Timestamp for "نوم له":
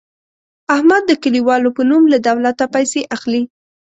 1.89-2.17